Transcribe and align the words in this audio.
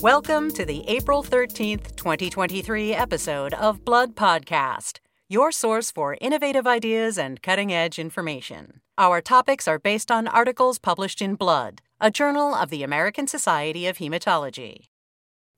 Welcome 0.00 0.50
to 0.50 0.66
the 0.66 0.86
April 0.88 1.22
13th, 1.22 1.96
2023 1.96 2.92
episode 2.92 3.54
of 3.54 3.82
Blood 3.82 4.14
Podcast, 4.14 4.98
your 5.26 5.50
source 5.50 5.90
for 5.90 6.18
innovative 6.20 6.66
ideas 6.66 7.16
and 7.16 7.40
cutting 7.40 7.72
edge 7.72 7.98
information. 7.98 8.82
Our 8.98 9.22
topics 9.22 9.66
are 9.66 9.78
based 9.78 10.10
on 10.10 10.28
articles 10.28 10.78
published 10.78 11.22
in 11.22 11.34
Blood, 11.34 11.80
a 11.98 12.10
journal 12.10 12.54
of 12.54 12.68
the 12.68 12.82
American 12.82 13.26
Society 13.26 13.86
of 13.86 13.96
Hematology. 13.96 14.88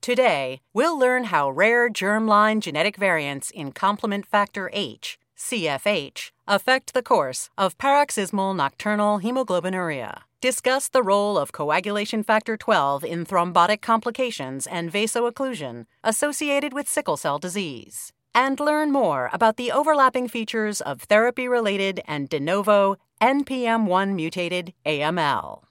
Today, 0.00 0.61
we'll 0.73 0.96
learn 0.96 1.25
how 1.25 1.50
rare 1.50 1.91
germline 1.91 2.61
genetic 2.61 2.96
variants 2.96 3.50
in 3.50 3.73
complement 3.73 4.25
factor 4.25 4.70
H, 4.73 5.18
CFH, 5.36 6.30
affect 6.46 6.95
the 6.95 7.02
course 7.02 7.50
of 7.59 7.77
paroxysmal 7.77 8.55
nocturnal 8.55 9.18
hemoglobinuria 9.18 10.22
discuss 10.40 10.88
the 10.88 11.02
role 11.02 11.36
of 11.36 11.52
coagulation 11.52 12.22
factor 12.22 12.56
12 12.56 13.04
in 13.04 13.26
thrombotic 13.26 13.80
complications 13.80 14.66
and 14.66 14.90
vaso-occlusion 14.90 15.86
associated 16.04 16.72
with 16.72 16.88
sickle 16.88 17.16
cell 17.16 17.38
disease, 17.38 18.12
and 18.34 18.61
learn 18.61 18.92
more 18.92 19.30
about 19.32 19.56
the 19.56 19.72
overlapping 19.72 20.28
features 20.28 20.80
of 20.80 21.02
therapy 21.02 21.48
related 21.48 22.00
and 22.06 22.28
de 22.28 22.38
novo 22.38 22.96
NPM1 23.20 24.14
mutated 24.14 24.72
AML. 24.86 25.62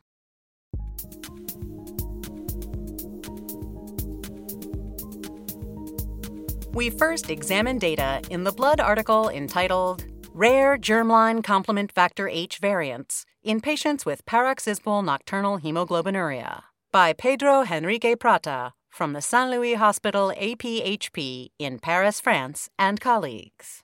We 6.73 6.89
first 6.89 7.29
examined 7.29 7.81
data 7.81 8.21
in 8.29 8.43
the 8.43 8.51
Blood 8.51 8.79
article 8.79 9.29
entitled 9.29 10.05
Rare 10.33 10.77
Germline 10.77 11.43
Complement 11.43 11.91
Factor 11.91 12.27
H 12.29 12.59
Variants 12.59 13.25
in 13.47 13.61
Patients 13.61 14.05
with 14.05 14.25
Paroxysmal 14.25 15.01
Nocturnal 15.03 15.59
Hemoglobinuria 15.59 16.63
by 16.91 17.13
Pedro 17.13 17.63
Henrique 17.63 18.19
Prata 18.19 18.73
from 18.89 19.13
the 19.13 19.21
Saint 19.21 19.51
Louis 19.51 19.75
Hospital 19.75 20.33
APHP 20.37 21.51
in 21.57 21.79
Paris, 21.79 22.19
France, 22.19 22.69
and 22.77 22.99
colleagues. 22.99 23.83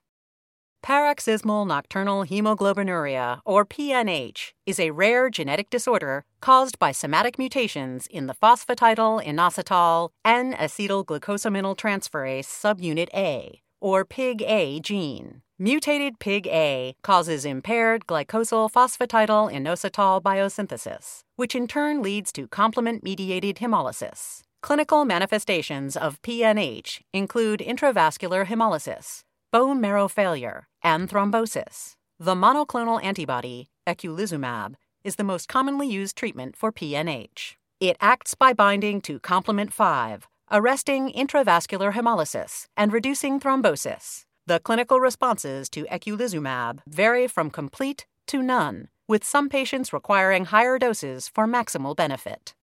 Paroxysmal 0.82 1.64
nocturnal 1.64 2.26
hemoglobinuria, 2.26 3.40
or 3.46 3.66
PNH, 3.66 4.52
is 4.66 4.82
a 4.82 4.92
rare 4.92 5.30
genetic 5.30 5.70
disorder 5.70 6.26
caused 6.42 6.78
by 6.78 6.92
somatic 6.92 7.40
mutations 7.40 8.06
in 8.08 8.28
the 8.28 8.34
phosphatidyl 8.34 9.26
inositol 9.26 10.10
N-acetylglucosamyl 10.26 11.78
transferase 11.78 12.48
subunit 12.48 13.08
A, 13.14 13.62
or 13.80 14.04
PIG-A 14.04 14.82
gene. 14.82 15.43
Mutated 15.60 16.18
PIG-A 16.18 16.96
causes 17.04 17.46
impaired 17.46 18.08
glycosyl 18.08 18.72
phosphatidyl 18.72 19.54
inositol 19.54 20.20
biosynthesis, 20.20 21.20
which 21.36 21.54
in 21.54 21.68
turn 21.68 22.02
leads 22.02 22.32
to 22.32 22.48
complement-mediated 22.48 23.58
hemolysis. 23.58 24.42
Clinical 24.64 25.06
manifestations 25.06 25.96
of 25.96 26.20
PNH 26.24 27.02
include 27.14 27.60
intravascular 27.60 28.48
hemolysis, 28.48 29.22
bone 29.52 29.80
marrow 29.80 30.08
failure, 30.08 30.68
and 30.82 31.08
thrombosis. 31.08 31.94
The 32.20 32.34
monoclonal 32.34 33.04
antibody, 33.04 33.70
eculizumab, 33.86 34.74
is 35.04 35.18
the 35.18 35.24
most 35.24 35.48
commonly 35.48 35.88
used 35.88 36.16
treatment 36.16 36.56
for 36.56 36.72
PNH. 36.72 37.58
It 37.80 37.98
acts 38.02 38.34
by 38.34 38.54
binding 38.54 39.02
to 39.02 39.20
complement 39.20 39.72
5, 39.72 40.28
arresting 40.52 41.12
intravascular 41.12 41.94
hemolysis 41.94 42.66
and 42.76 42.92
reducing 42.92 43.40
thrombosis. 43.40 44.26
The 44.46 44.60
clinical 44.60 45.00
responses 45.00 45.70
to 45.70 45.86
eculizumab 45.86 46.80
vary 46.86 47.30
from 47.30 47.50
complete 47.50 48.06
to 48.28 48.42
none, 48.42 48.90
with 49.08 49.24
some 49.24 49.48
patients 49.48 49.94
requiring 49.94 50.46
higher 50.46 50.78
doses 50.78 51.30
for 51.30 51.48
maximal 51.48 51.96
benefit. 51.96 52.54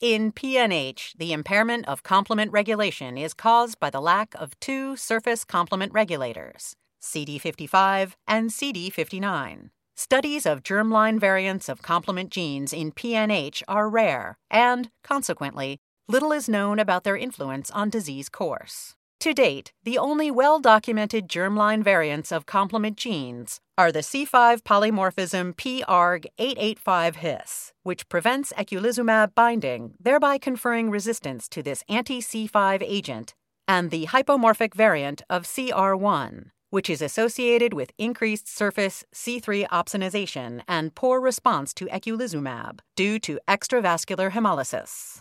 In 0.00 0.30
PNH, 0.30 1.16
the 1.18 1.32
impairment 1.32 1.88
of 1.88 2.04
complement 2.04 2.52
regulation 2.52 3.18
is 3.18 3.34
caused 3.34 3.80
by 3.80 3.90
the 3.90 4.00
lack 4.00 4.34
of 4.36 4.58
two 4.60 4.96
surface 4.96 5.44
complement 5.44 5.92
regulators, 5.92 6.76
CD55 7.02 8.12
and 8.28 8.50
CD59. 8.50 9.70
Studies 9.96 10.46
of 10.46 10.62
germline 10.62 11.18
variants 11.18 11.68
of 11.68 11.82
complement 11.82 12.30
genes 12.30 12.72
in 12.72 12.92
PNH 12.92 13.64
are 13.66 13.88
rare, 13.88 14.38
and, 14.48 14.90
consequently, 15.02 15.80
little 16.08 16.30
is 16.30 16.48
known 16.48 16.78
about 16.78 17.02
their 17.02 17.16
influence 17.16 17.68
on 17.72 17.90
disease 17.90 18.28
course. 18.28 18.94
To 19.20 19.34
date, 19.34 19.74
the 19.84 19.98
only 19.98 20.30
well 20.30 20.60
documented 20.60 21.28
germline 21.28 21.84
variants 21.84 22.32
of 22.32 22.46
complement 22.46 22.96
genes 22.96 23.60
are 23.76 23.92
the 23.92 23.98
C5 23.98 24.62
polymorphism 24.62 25.52
PARG885 25.56 27.16
HIS, 27.16 27.72
which 27.82 28.08
prevents 28.08 28.50
eculizumab 28.56 29.34
binding, 29.34 29.92
thereby 30.00 30.38
conferring 30.38 30.88
resistance 30.90 31.50
to 31.50 31.62
this 31.62 31.84
anti 31.86 32.22
C5 32.22 32.82
agent, 32.82 33.34
and 33.68 33.90
the 33.90 34.06
hypomorphic 34.06 34.72
variant 34.72 35.20
of 35.28 35.42
CR1, 35.42 36.46
which 36.70 36.88
is 36.88 37.02
associated 37.02 37.74
with 37.74 37.92
increased 37.98 38.48
surface 38.48 39.04
C3 39.14 39.68
opsonization 39.68 40.62
and 40.66 40.94
poor 40.94 41.20
response 41.20 41.74
to 41.74 41.84
eculizumab 41.88 42.80
due 42.96 43.18
to 43.18 43.38
extravascular 43.46 44.30
hemolysis. 44.30 45.20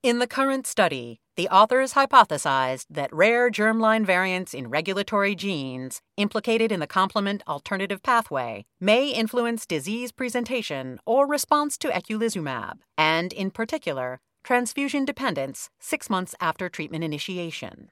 In 0.00 0.20
the 0.20 0.28
current 0.28 0.64
study, 0.64 1.18
the 1.36 1.48
authors 1.48 1.94
hypothesized 1.94 2.86
that 2.88 3.12
rare 3.12 3.50
germline 3.50 4.06
variants 4.06 4.54
in 4.54 4.70
regulatory 4.70 5.34
genes 5.34 6.02
implicated 6.16 6.70
in 6.70 6.78
the 6.78 6.86
complement 6.86 7.42
alternative 7.48 8.00
pathway 8.00 8.64
may 8.78 9.08
influence 9.08 9.66
disease 9.66 10.12
presentation 10.12 11.00
or 11.04 11.26
response 11.26 11.76
to 11.78 11.88
eculizumab, 11.88 12.74
and 12.96 13.32
in 13.32 13.50
particular, 13.50 14.20
transfusion 14.44 15.04
dependence 15.04 15.68
six 15.80 16.08
months 16.08 16.32
after 16.40 16.68
treatment 16.68 17.02
initiation. 17.02 17.90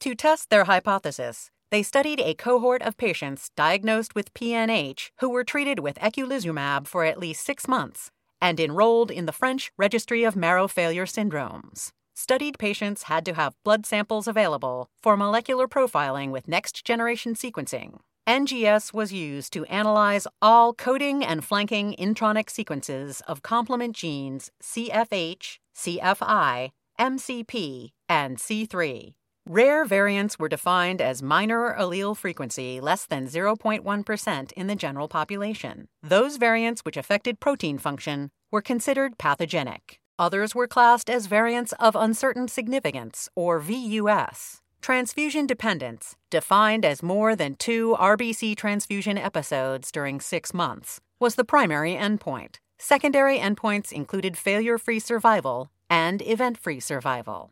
To 0.00 0.14
test 0.14 0.50
their 0.50 0.64
hypothesis, 0.64 1.50
they 1.70 1.82
studied 1.82 2.20
a 2.20 2.34
cohort 2.34 2.82
of 2.82 2.98
patients 2.98 3.50
diagnosed 3.56 4.14
with 4.14 4.34
PNH 4.34 5.08
who 5.20 5.30
were 5.30 5.44
treated 5.44 5.78
with 5.78 5.98
eculizumab 5.98 6.86
for 6.86 7.06
at 7.06 7.18
least 7.18 7.42
six 7.42 7.66
months 7.66 8.10
and 8.42 8.58
enrolled 8.60 9.10
in 9.10 9.24
the 9.24 9.32
French 9.32 9.72
Registry 9.78 10.24
of 10.24 10.36
Marrow 10.36 10.68
Failure 10.68 11.06
Syndromes. 11.06 11.92
Studied 12.14 12.58
patients 12.58 13.04
had 13.04 13.24
to 13.24 13.34
have 13.34 13.54
blood 13.64 13.86
samples 13.86 14.26
available 14.28 14.88
for 15.02 15.16
molecular 15.16 15.66
profiling 15.66 16.30
with 16.30 16.48
next 16.48 16.84
generation 16.84 17.34
sequencing. 17.34 18.00
NGS 18.28 18.92
was 18.92 19.12
used 19.12 19.52
to 19.52 19.64
analyze 19.64 20.26
all 20.42 20.74
coding 20.74 21.24
and 21.24 21.44
flanking 21.44 21.94
intronic 21.98 22.50
sequences 22.50 23.22
of 23.26 23.42
complement 23.42 23.96
genes 23.96 24.50
CFH, 24.62 25.58
CFI, 25.74 26.70
MCP, 27.00 27.90
and 28.08 28.38
C3. 28.38 29.14
Rare 29.48 29.84
variants 29.84 30.38
were 30.38 30.48
defined 30.48 31.00
as 31.00 31.20
minor 31.20 31.74
allele 31.76 32.16
frequency 32.16 32.80
less 32.80 33.06
than 33.06 33.26
0.1% 33.26 34.52
in 34.52 34.66
the 34.68 34.76
general 34.76 35.08
population. 35.08 35.88
Those 36.00 36.36
variants 36.36 36.84
which 36.84 36.96
affected 36.96 37.40
protein 37.40 37.78
function 37.78 38.30
were 38.52 38.62
considered 38.62 39.18
pathogenic. 39.18 39.98
Others 40.16 40.54
were 40.54 40.68
classed 40.68 41.10
as 41.10 41.26
variants 41.26 41.72
of 41.80 41.96
uncertain 41.96 42.46
significance, 42.46 43.28
or 43.34 43.58
VUS. 43.58 44.60
Transfusion 44.80 45.46
dependence, 45.48 46.14
defined 46.30 46.84
as 46.84 47.02
more 47.02 47.34
than 47.34 47.56
two 47.56 47.96
RBC 47.98 48.56
transfusion 48.56 49.18
episodes 49.18 49.90
during 49.90 50.20
six 50.20 50.54
months, 50.54 51.00
was 51.18 51.34
the 51.34 51.44
primary 51.44 51.94
endpoint. 51.94 52.56
Secondary 52.78 53.38
endpoints 53.38 53.90
included 53.90 54.36
failure 54.36 54.78
free 54.78 55.00
survival 55.00 55.70
and 55.90 56.22
event 56.22 56.58
free 56.58 56.78
survival. 56.78 57.50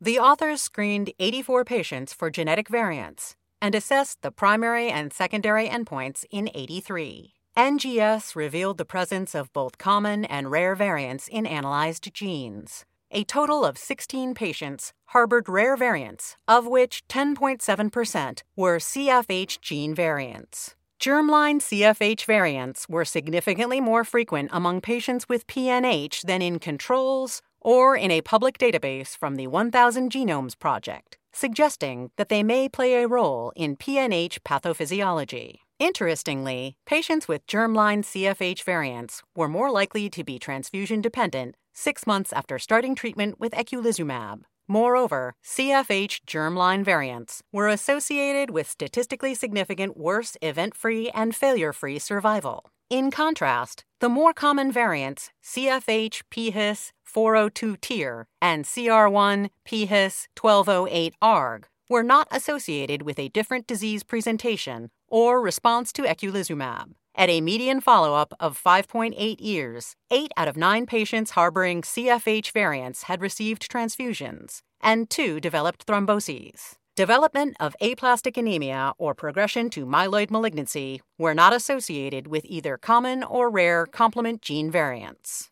The 0.00 0.18
authors 0.18 0.60
screened 0.60 1.12
84 1.18 1.64
patients 1.64 2.12
for 2.12 2.30
genetic 2.30 2.68
variants 2.68 3.36
and 3.62 3.74
assessed 3.74 4.22
the 4.22 4.30
primary 4.30 4.90
and 4.90 5.12
secondary 5.12 5.68
endpoints 5.68 6.24
in 6.30 6.50
83. 6.54 7.32
NGS 7.56 8.34
revealed 8.34 8.78
the 8.78 8.84
presence 8.84 9.34
of 9.34 9.52
both 9.52 9.78
common 9.78 10.24
and 10.24 10.50
rare 10.50 10.74
variants 10.74 11.28
in 11.28 11.46
analyzed 11.46 12.12
genes. 12.12 12.84
A 13.12 13.22
total 13.22 13.64
of 13.64 13.78
16 13.78 14.34
patients 14.34 14.92
harbored 15.06 15.48
rare 15.48 15.76
variants, 15.76 16.36
of 16.48 16.66
which 16.66 17.06
10.7% 17.08 18.42
were 18.56 18.78
CFH 18.78 19.60
gene 19.60 19.94
variants. 19.94 20.74
Germline 20.98 21.60
CFH 21.60 22.24
variants 22.24 22.88
were 22.88 23.04
significantly 23.04 23.80
more 23.80 24.04
frequent 24.04 24.50
among 24.52 24.80
patients 24.80 25.28
with 25.28 25.46
PNH 25.46 26.22
than 26.22 26.42
in 26.42 26.58
controls 26.58 27.40
or 27.64 27.96
in 27.96 28.12
a 28.12 28.20
public 28.20 28.58
database 28.58 29.16
from 29.16 29.34
the 29.34 29.48
1000 29.48 30.12
Genomes 30.12 30.56
Project, 30.56 31.18
suggesting 31.32 32.10
that 32.16 32.28
they 32.28 32.44
may 32.44 32.68
play 32.68 32.94
a 32.94 33.08
role 33.08 33.52
in 33.56 33.76
PNH 33.76 34.40
pathophysiology. 34.40 35.60
Interestingly, 35.80 36.76
patients 36.86 37.26
with 37.26 37.46
germline 37.48 38.04
CFH 38.04 38.62
variants 38.62 39.22
were 39.34 39.48
more 39.48 39.70
likely 39.70 40.08
to 40.10 40.22
be 40.22 40.38
transfusion 40.38 41.00
dependent 41.00 41.56
six 41.72 42.06
months 42.06 42.32
after 42.32 42.58
starting 42.58 42.94
treatment 42.94 43.40
with 43.40 43.52
eculizumab. 43.52 44.42
Moreover, 44.68 45.34
CFH 45.44 46.20
germline 46.26 46.84
variants 46.84 47.42
were 47.52 47.68
associated 47.68 48.50
with 48.50 48.68
statistically 48.68 49.34
significant 49.34 49.96
worse 49.96 50.36
event 50.40 50.74
free 50.74 51.10
and 51.10 51.34
failure 51.34 51.72
free 51.72 51.98
survival. 51.98 52.70
In 52.88 53.10
contrast, 53.10 53.84
the 54.04 54.08
more 54.10 54.34
common 54.34 54.70
variants, 54.70 55.30
CFH 55.42 56.24
PHIS 56.30 56.92
402 57.04 57.78
TIR 57.78 58.26
and 58.42 58.66
CR1 58.66 59.48
PHIS 59.64 60.28
1208 60.38 61.14
ARG, 61.22 61.66
were 61.88 62.02
not 62.02 62.28
associated 62.30 63.00
with 63.00 63.18
a 63.18 63.30
different 63.30 63.66
disease 63.66 64.02
presentation 64.02 64.90
or 65.08 65.40
response 65.40 65.90
to 65.90 66.02
eculizumab. 66.02 66.90
At 67.14 67.30
a 67.30 67.40
median 67.40 67.80
follow 67.80 68.12
up 68.12 68.34
of 68.38 68.62
5.8 68.62 69.40
years, 69.40 69.96
8 70.10 70.32
out 70.36 70.48
of 70.48 70.58
9 70.58 70.84
patients 70.84 71.30
harboring 71.30 71.80
CFH 71.80 72.52
variants 72.52 73.04
had 73.04 73.22
received 73.22 73.72
transfusions, 73.72 74.60
and 74.82 75.08
2 75.08 75.40
developed 75.40 75.86
thromboses. 75.86 76.74
Development 76.96 77.56
of 77.58 77.74
aplastic 77.80 78.36
anemia 78.36 78.92
or 78.98 79.16
progression 79.16 79.68
to 79.70 79.84
myeloid 79.84 80.30
malignancy 80.30 81.02
were 81.18 81.34
not 81.34 81.52
associated 81.52 82.28
with 82.28 82.44
either 82.44 82.76
common 82.76 83.24
or 83.24 83.50
rare 83.50 83.84
complement 83.84 84.40
gene 84.42 84.70
variants. 84.70 85.50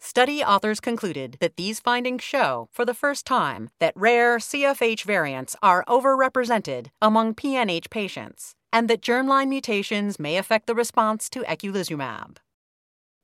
Study 0.00 0.42
authors 0.42 0.80
concluded 0.80 1.36
that 1.38 1.56
these 1.56 1.78
findings 1.78 2.24
show, 2.24 2.68
for 2.72 2.84
the 2.84 2.92
first 2.92 3.24
time, 3.24 3.70
that 3.78 3.92
rare 3.94 4.38
CFH 4.38 5.04
variants 5.04 5.54
are 5.62 5.84
overrepresented 5.86 6.88
among 7.00 7.36
PNH 7.36 7.88
patients 7.88 8.56
and 8.72 8.90
that 8.90 9.00
germline 9.00 9.48
mutations 9.48 10.18
may 10.18 10.36
affect 10.36 10.66
the 10.66 10.74
response 10.74 11.30
to 11.30 11.44
eculizumab. 11.44 12.38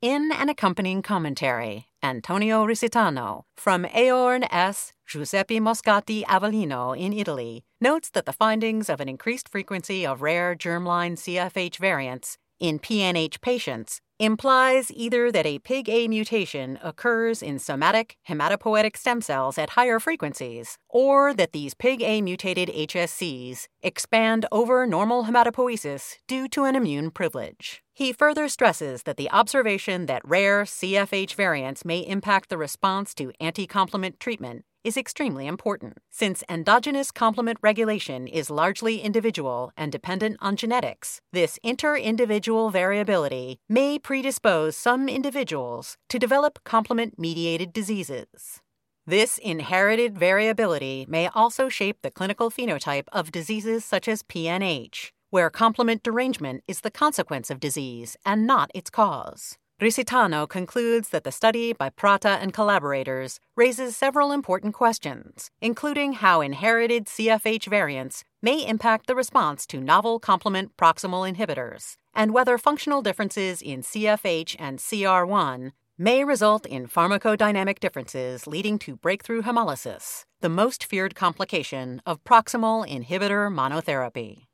In 0.00 0.30
an 0.30 0.48
accompanying 0.48 1.02
commentary, 1.02 1.89
Antonio 2.02 2.64
Risitano 2.64 3.42
from 3.58 3.84
AORN 3.84 4.44
S. 4.50 4.92
Giuseppe 5.06 5.60
Moscati 5.60 6.22
Avellino 6.24 6.96
in 6.98 7.12
Italy 7.12 7.62
notes 7.78 8.08
that 8.10 8.24
the 8.24 8.32
findings 8.32 8.88
of 8.88 9.00
an 9.00 9.08
increased 9.08 9.50
frequency 9.50 10.06
of 10.06 10.22
rare 10.22 10.54
germline 10.56 11.12
CFH 11.12 11.76
variants 11.76 12.38
in 12.58 12.78
PNH 12.78 13.42
patients 13.42 14.00
implies 14.20 14.92
either 14.92 15.32
that 15.32 15.46
a 15.46 15.58
PIG-A 15.58 16.06
mutation 16.06 16.78
occurs 16.84 17.42
in 17.42 17.58
somatic 17.58 18.18
hematopoietic 18.28 18.96
stem 18.96 19.22
cells 19.22 19.56
at 19.56 19.70
higher 19.70 19.98
frequencies, 19.98 20.76
or 20.90 21.32
that 21.32 21.52
these 21.52 21.72
PIG-A 21.72 22.20
mutated 22.20 22.68
HSCs 22.68 23.66
expand 23.82 24.44
over 24.52 24.86
normal 24.86 25.24
hematopoiesis 25.24 26.18
due 26.28 26.46
to 26.48 26.64
an 26.64 26.76
immune 26.76 27.10
privilege. 27.10 27.82
He 27.94 28.12
further 28.12 28.48
stresses 28.48 29.04
that 29.04 29.16
the 29.16 29.30
observation 29.30 30.04
that 30.06 30.22
rare 30.24 30.64
CFH 30.64 31.34
variants 31.34 31.84
may 31.84 32.00
impact 32.00 32.50
the 32.50 32.58
response 32.58 33.14
to 33.14 33.32
anti-complement 33.40 34.20
treatment 34.20 34.64
is 34.84 34.96
extremely 34.96 35.46
important, 35.46 35.98
since 36.10 36.42
endogenous 36.48 37.10
complement 37.10 37.58
regulation 37.62 38.26
is 38.26 38.50
largely 38.50 39.00
individual 39.00 39.72
and 39.76 39.92
dependent 39.92 40.36
on 40.40 40.56
genetics. 40.56 41.20
This 41.32 41.58
inter-individual 41.62 42.70
variability 42.70 43.58
may 43.68 43.98
predispose 43.98 44.76
some 44.76 45.08
individuals 45.08 45.96
to 46.08 46.18
develop 46.18 46.58
complement 46.64 47.18
mediated 47.18 47.72
diseases. 47.72 48.60
This 49.06 49.38
inherited 49.38 50.18
variability 50.18 51.06
may 51.08 51.28
also 51.28 51.68
shape 51.68 51.98
the 52.02 52.10
clinical 52.10 52.50
phenotype 52.50 53.08
of 53.12 53.32
diseases 53.32 53.84
such 53.84 54.06
as 54.08 54.22
PNH, 54.22 55.10
where 55.30 55.50
complement 55.50 56.02
derangement 56.02 56.62
is 56.68 56.80
the 56.80 56.90
consequence 56.90 57.50
of 57.50 57.60
disease 57.60 58.16
and 58.24 58.46
not 58.46 58.70
its 58.74 58.90
cause. 58.90 59.56
Risitano 59.80 60.46
concludes 60.46 61.08
that 61.08 61.24
the 61.24 61.32
study 61.32 61.72
by 61.72 61.88
Prata 61.88 62.36
and 62.42 62.52
collaborators 62.52 63.40
raises 63.56 63.96
several 63.96 64.30
important 64.30 64.74
questions, 64.74 65.50
including 65.62 66.12
how 66.12 66.42
inherited 66.42 67.06
CFH 67.06 67.66
variants 67.66 68.22
may 68.42 68.66
impact 68.66 69.06
the 69.06 69.14
response 69.14 69.66
to 69.68 69.80
novel 69.80 70.20
complement 70.20 70.76
proximal 70.76 71.24
inhibitors, 71.26 71.94
and 72.14 72.34
whether 72.34 72.58
functional 72.58 73.00
differences 73.00 73.62
in 73.62 73.80
CFH 73.80 74.54
and 74.58 74.78
CR1 74.78 75.72
may 75.96 76.24
result 76.24 76.66
in 76.66 76.86
pharmacodynamic 76.86 77.78
differences 77.78 78.46
leading 78.46 78.78
to 78.80 78.96
breakthrough 78.96 79.40
hemolysis, 79.40 80.24
the 80.42 80.50
most 80.50 80.84
feared 80.84 81.14
complication 81.14 82.02
of 82.04 82.22
proximal 82.24 82.86
inhibitor 82.86 83.50
monotherapy. 83.50 84.49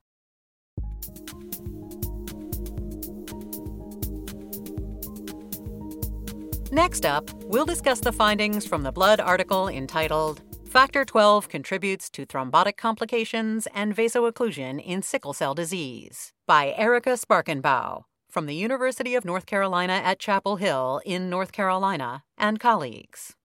Next 6.72 7.06
up, 7.06 7.30
we'll 7.44 7.64
discuss 7.64 8.00
the 8.00 8.10
findings 8.10 8.66
from 8.66 8.82
the 8.82 8.90
Blood 8.90 9.20
article 9.20 9.68
entitled 9.68 10.42
Factor 10.64 11.04
12 11.04 11.48
Contributes 11.48 12.10
to 12.10 12.26
Thrombotic 12.26 12.76
Complications 12.76 13.68
and 13.72 13.94
Vaso-Occlusion 13.94 14.84
in 14.84 15.00
Sickle 15.00 15.32
Cell 15.32 15.54
Disease 15.54 16.32
by 16.44 16.74
Erica 16.76 17.10
Sparkenbaugh 17.10 18.02
from 18.28 18.46
the 18.46 18.54
University 18.54 19.14
of 19.14 19.24
North 19.24 19.46
Carolina 19.46 19.92
at 19.92 20.18
Chapel 20.18 20.56
Hill 20.56 21.00
in 21.06 21.30
North 21.30 21.52
Carolina 21.52 22.24
and 22.36 22.58
colleagues. 22.58 23.36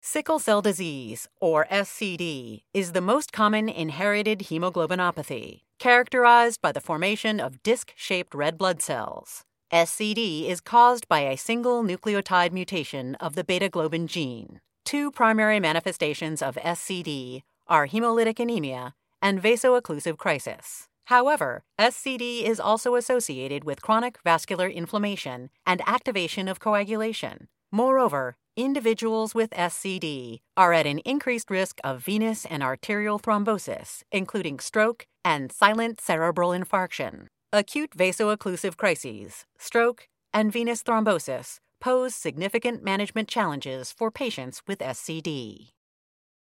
Sickle 0.00 0.38
cell 0.38 0.60
disease, 0.60 1.28
or 1.40 1.66
SCD, 1.70 2.62
is 2.74 2.92
the 2.92 3.00
most 3.00 3.32
common 3.32 3.68
inherited 3.68 4.40
hemoglobinopathy, 4.40 5.62
characterized 5.78 6.60
by 6.60 6.72
the 6.72 6.80
formation 6.80 7.38
of 7.38 7.62
disc 7.62 7.92
shaped 7.96 8.34
red 8.34 8.58
blood 8.58 8.82
cells. 8.82 9.44
SCD 9.72 10.48
is 10.48 10.62
caused 10.62 11.06
by 11.08 11.20
a 11.20 11.36
single 11.36 11.82
nucleotide 11.84 12.52
mutation 12.52 13.14
of 13.16 13.34
the 13.34 13.44
beta 13.44 13.68
globin 13.68 14.06
gene. 14.06 14.60
Two 14.86 15.10
primary 15.10 15.60
manifestations 15.60 16.40
of 16.40 16.54
SCD 16.56 17.42
are 17.66 17.86
hemolytic 17.86 18.40
anemia 18.40 18.94
and 19.20 19.42
vaso-occlusive 19.42 20.16
crisis. 20.16 20.88
However, 21.04 21.64
SCD 21.78 22.44
is 22.44 22.58
also 22.58 22.94
associated 22.94 23.64
with 23.64 23.82
chronic 23.82 24.18
vascular 24.24 24.68
inflammation 24.68 25.50
and 25.66 25.82
activation 25.86 26.48
of 26.48 26.60
coagulation. 26.60 27.48
Moreover, 27.70 28.36
individuals 28.56 29.34
with 29.34 29.50
SCD 29.50 30.38
are 30.56 30.72
at 30.72 30.86
an 30.86 31.00
increased 31.00 31.50
risk 31.50 31.78
of 31.84 32.02
venous 32.02 32.46
and 32.46 32.62
arterial 32.62 33.18
thrombosis, 33.18 34.02
including 34.10 34.60
stroke 34.60 35.06
and 35.22 35.52
silent 35.52 36.00
cerebral 36.00 36.52
infarction. 36.52 37.26
Acute 37.50 37.94
vaso-occlusive 37.94 38.76
crises, 38.76 39.46
stroke, 39.58 40.06
and 40.34 40.52
venous 40.52 40.82
thrombosis 40.82 41.60
pose 41.80 42.14
significant 42.14 42.84
management 42.84 43.26
challenges 43.26 43.90
for 43.90 44.10
patients 44.10 44.60
with 44.66 44.80
SCD. 44.80 45.68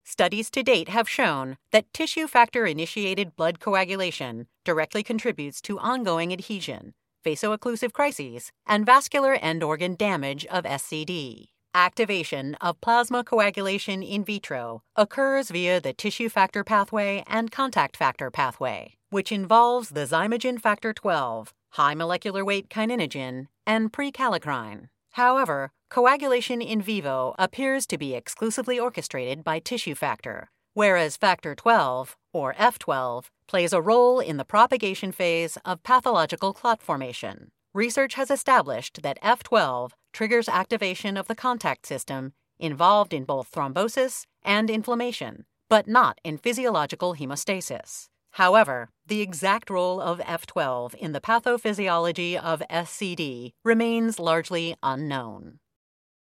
Studies 0.04 0.50
to 0.50 0.64
date 0.64 0.90
have 0.90 1.08
shown 1.08 1.58
that 1.70 1.94
tissue 1.94 2.26
factor 2.26 2.66
initiated 2.66 3.36
blood 3.36 3.60
coagulation 3.60 4.48
directly 4.64 5.04
contributes 5.04 5.62
to 5.62 5.78
ongoing 5.78 6.34
adhesion, 6.34 6.96
vaso-occlusive 7.24 7.94
crises, 7.94 8.52
and 8.66 8.84
vascular 8.84 9.36
end 9.36 9.62
organ 9.62 9.94
damage 9.94 10.44
of 10.48 10.64
SCD. 10.64 11.50
Activation 11.78 12.56
of 12.62 12.80
plasma 12.80 13.22
coagulation 13.22 14.02
in 14.02 14.24
vitro 14.24 14.82
occurs 14.96 15.50
via 15.50 15.82
the 15.82 15.92
tissue 15.92 16.30
factor 16.30 16.64
pathway 16.64 17.22
and 17.28 17.52
contact 17.52 17.98
factor 17.98 18.32
pathway, 18.32 18.94
which 19.10 19.30
involves 19.30 19.90
the 19.90 20.06
zymogen 20.06 20.58
factor 20.58 20.94
12, 20.94 21.54
high 21.72 21.94
molecular 21.94 22.46
weight 22.46 22.70
kininogen, 22.70 23.48
and 23.68 23.92
prekallikrein. 23.92 24.88
However, 25.12 25.74
coagulation 25.90 26.62
in 26.62 26.82
vivo 26.82 27.36
appears 27.38 27.86
to 27.88 27.98
be 27.98 28.16
exclusively 28.16 28.80
orchestrated 28.80 29.44
by 29.44 29.60
tissue 29.60 29.96
factor, 29.96 30.52
whereas 30.76 31.18
factor 31.18 31.56
12, 31.56 32.16
or 32.32 32.54
F12, 32.54 33.26
plays 33.50 33.74
a 33.74 33.82
role 33.82 34.22
in 34.22 34.38
the 34.38 34.46
propagation 34.46 35.12
phase 35.12 35.58
of 35.66 35.84
pathological 35.84 36.54
clot 36.54 36.82
formation. 36.82 37.52
Research 37.74 38.14
has 38.14 38.32
established 38.32 39.02
that 39.04 39.22
F12 39.22 39.92
triggers 40.16 40.48
activation 40.48 41.18
of 41.18 41.28
the 41.28 41.36
contact 41.36 41.86
system 41.86 42.32
involved 42.58 43.14
in 43.14 43.26
both 43.26 43.52
thrombosis 43.52 44.26
and 44.44 44.70
inflammation, 44.70 45.44
but 45.70 45.90
not 45.90 46.22
in 46.24 46.38
physiological 46.38 47.16
hemostasis. 47.16 48.08
However, 48.32 48.88
the 49.06 49.20
exact 49.20 49.70
role 49.70 50.00
of 50.00 50.20
F12 50.20 50.96
in 50.96 51.12
the 51.12 51.20
pathophysiology 51.20 52.38
of 52.38 52.64
SCD 52.70 53.52
remains 53.66 54.18
largely 54.18 54.78
unknown. 54.82 55.60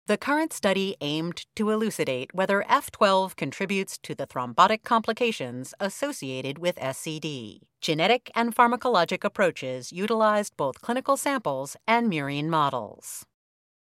The 0.08 0.16
current 0.16 0.52
study 0.52 0.96
aimed 1.00 1.46
to 1.54 1.70
elucidate 1.70 2.34
whether 2.34 2.64
F12 2.68 3.36
contributes 3.36 3.96
to 3.98 4.14
the 4.16 4.26
thrombotic 4.26 4.82
complications 4.82 5.72
associated 5.78 6.58
with 6.58 6.74
SCD. 6.76 7.60
Genetic 7.80 8.28
and 8.34 8.56
pharmacologic 8.56 9.22
approaches 9.22 9.92
utilized 9.92 10.56
both 10.56 10.80
clinical 10.80 11.16
samples 11.16 11.76
and 11.86 12.10
murine 12.10 12.48
models. 12.48 13.24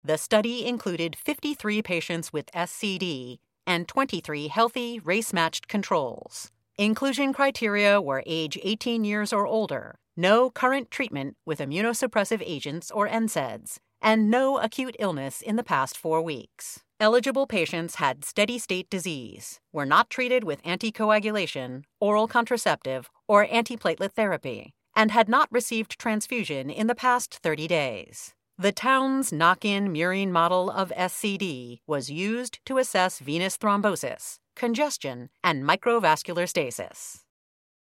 The 0.02 0.16
study 0.16 0.66
included 0.66 1.14
53 1.14 1.82
patients 1.82 2.32
with 2.32 2.50
SCD 2.52 3.38
and 3.66 3.86
23 3.86 4.48
healthy, 4.48 4.98
race 4.98 5.32
matched 5.34 5.68
controls. 5.68 6.50
Inclusion 6.78 7.34
criteria 7.34 8.00
were 8.00 8.22
age 8.24 8.58
18 8.62 9.04
years 9.04 9.30
or 9.30 9.46
older, 9.46 9.98
no 10.16 10.48
current 10.48 10.90
treatment 10.90 11.36
with 11.44 11.58
immunosuppressive 11.58 12.42
agents 12.42 12.90
or 12.90 13.08
NSAIDs, 13.08 13.76
and 14.00 14.30
no 14.30 14.58
acute 14.58 14.96
illness 14.98 15.42
in 15.42 15.56
the 15.56 15.62
past 15.62 15.98
four 15.98 16.22
weeks. 16.22 16.80
Eligible 16.98 17.46
patients 17.46 17.96
had 17.96 18.24
steady 18.24 18.58
state 18.58 18.88
disease, 18.88 19.60
were 19.70 19.84
not 19.84 20.08
treated 20.08 20.44
with 20.44 20.62
anticoagulation, 20.62 21.82
oral 22.00 22.26
contraceptive, 22.26 23.10
or 23.28 23.46
antiplatelet 23.46 24.12
therapy, 24.12 24.72
and 24.96 25.10
had 25.10 25.28
not 25.28 25.48
received 25.52 25.98
transfusion 25.98 26.70
in 26.70 26.86
the 26.86 26.94
past 26.94 27.34
30 27.42 27.68
days. 27.68 28.34
The 28.60 28.72
Townes 28.72 29.32
knock 29.32 29.64
in 29.64 29.88
murine 29.90 30.28
model 30.28 30.70
of 30.70 30.92
SCD 30.94 31.80
was 31.86 32.10
used 32.10 32.58
to 32.66 32.76
assess 32.76 33.18
venous 33.18 33.56
thrombosis, 33.56 34.36
congestion, 34.54 35.30
and 35.42 35.64
microvascular 35.64 36.46
stasis. 36.46 37.24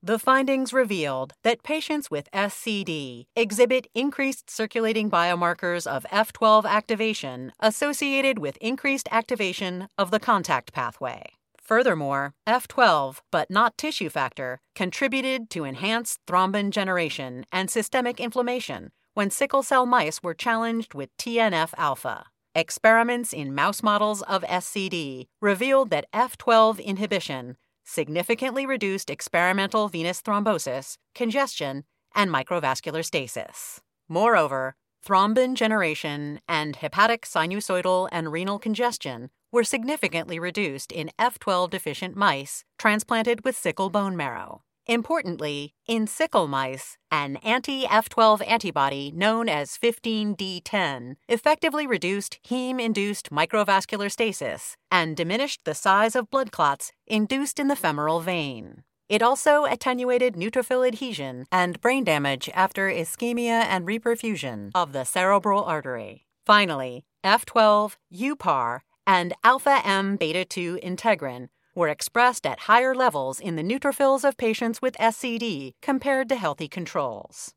The 0.02 0.18
findings 0.18 0.72
revealed 0.72 1.34
that 1.44 1.64
patients 1.64 2.10
with 2.10 2.32
SCD 2.32 3.26
exhibit 3.36 3.88
increased 3.94 4.50
circulating 4.50 5.12
biomarkers 5.12 5.86
of 5.86 6.06
F12 6.10 6.64
activation 6.64 7.52
associated 7.60 8.40
with 8.40 8.56
increased 8.62 9.10
activation 9.12 9.90
of 9.98 10.12
the 10.12 10.20
contact 10.22 10.72
pathway. 10.72 11.26
Furthermore, 11.62 12.36
F12, 12.48 13.20
but 13.32 13.52
not 13.52 13.78
tissue 13.78 14.10
factor, 14.10 14.62
contributed 14.76 15.50
to 15.50 15.66
enhanced 15.66 16.20
thrombin 16.26 16.70
generation 16.70 17.46
and 17.52 17.70
systemic 17.70 18.22
inflammation 18.22 18.92
when 19.14 19.30
sickle 19.30 19.64
cell 19.64 19.86
mice 19.86 20.24
were 20.24 20.34
challenged 20.34 20.94
with 20.94 21.16
TNF 21.18 21.74
alpha. 21.78 22.26
Experiments 22.56 23.34
in 23.34 23.56
mouse 23.56 23.82
models 23.82 24.22
of 24.24 24.44
SCD 24.44 25.28
revealed 25.42 25.90
that 25.90 26.06
F12 26.14 26.84
inhibition 26.84 27.58
significantly 27.84 28.66
reduced 28.66 29.10
experimental 29.10 29.88
venous 29.88 30.22
thrombosis, 30.22 30.98
congestion, 31.16 31.84
and 32.16 32.32
microvascular 32.32 33.04
stasis. 33.04 33.82
Moreover, 34.08 34.76
thrombin 35.06 35.56
generation 35.56 36.40
and 36.48 36.76
hepatic 36.76 37.24
sinusoidal 37.24 38.08
and 38.12 38.32
renal 38.32 38.60
congestion 38.60 39.30
were 39.52 39.64
significantly 39.64 40.40
reduced 40.40 40.92
in 40.92 41.12
F12 41.20 41.70
deficient 41.70 42.16
mice 42.16 42.64
transplanted 42.78 43.44
with 43.44 43.58
sickle 43.58 43.90
bone 43.90 44.16
marrow. 44.16 44.64
Importantly, 44.86 45.74
in 45.88 46.08
sickle 46.08 46.48
mice, 46.48 46.98
an 47.10 47.38
anti 47.38 47.86
F12 47.86 48.46
antibody 48.46 49.12
known 49.16 49.48
as 49.48 49.78
15D10 49.78 51.16
effectively 51.30 51.88
reduced 51.88 52.40
heme 52.50 52.82
induced 52.82 53.30
microvascular 53.30 54.12
stasis 54.12 54.76
and 54.92 55.16
diminished 55.16 55.62
the 55.64 55.74
size 55.74 56.16
of 56.16 56.30
blood 56.30 56.52
clots 56.52 56.92
induced 57.08 57.60
in 57.60 57.70
the 57.70 57.78
femoral 57.78 58.20
vein. 58.20 58.84
It 59.08 59.22
also 59.22 59.66
attenuated 59.66 60.36
neutrophil 60.36 60.86
adhesion 60.86 61.46
and 61.52 61.80
brain 61.80 62.04
damage 62.04 62.50
after 62.54 62.90
ischemia 62.90 63.64
and 63.64 63.88
reperfusion 63.88 64.72
of 64.76 64.92
the 64.92 65.06
cerebral 65.06 65.64
artery. 65.64 66.26
Finally, 66.46 67.06
F12, 67.24 67.96
UPAR, 68.14 68.82
and 69.06 69.34
alpha 69.44 69.82
M 69.86 70.16
beta 70.18 70.46
2 70.46 70.80
integrin 70.84 71.50
were 71.76 71.88
expressed 71.90 72.46
at 72.46 72.62
higher 72.62 72.96
levels 72.96 73.40
in 73.40 73.56
the 73.56 73.64
neutrophils 73.64 74.24
of 74.24 74.38
patients 74.38 74.82
with 74.82 74.98
SCD 74.98 75.74
compared 75.82 76.30
to 76.30 76.36
healthy 76.36 76.68
controls. 76.68 77.54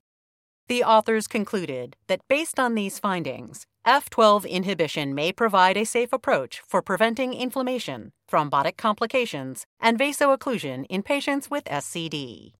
The 0.68 0.82
authors 0.82 1.28
concluded 1.28 1.96
that 2.08 2.26
based 2.28 2.58
on 2.58 2.75
these 2.75 2.99
findings, 2.99 3.66
F12 3.87 4.49
inhibition 4.49 5.14
may 5.14 5.30
provide 5.30 5.76
a 5.76 5.85
safe 5.85 6.12
approach 6.12 6.61
for 6.66 6.82
preventing 6.82 7.32
inflammation, 7.32 8.11
thrombotic 8.28 8.76
complications, 8.76 9.64
and 9.80 9.96
vaso-occlusion 9.96 10.87
in 10.90 11.04
patients 11.04 11.49
with 11.49 11.64
SCD. 11.66 12.54